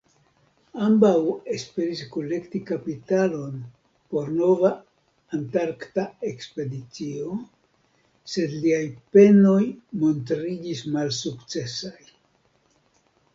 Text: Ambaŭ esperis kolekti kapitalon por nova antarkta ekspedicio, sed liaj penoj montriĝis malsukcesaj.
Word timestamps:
Ambaŭ 0.83 1.11
esperis 1.55 1.99
kolekti 2.15 2.61
kapitalon 2.69 3.59
por 4.15 4.31
nova 4.39 4.71
antarkta 5.39 6.07
ekspedicio, 6.31 7.37
sed 8.37 8.57
liaj 8.67 8.83
penoj 9.17 9.63
montriĝis 10.05 10.83
malsukcesaj. 10.97 11.97